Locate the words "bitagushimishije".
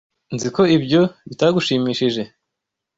1.29-2.21